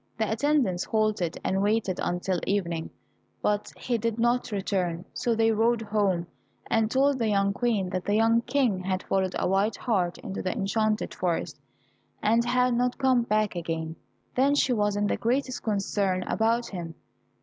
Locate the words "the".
0.17-0.31, 7.19-7.27, 8.05-8.15, 10.41-10.53, 15.05-15.17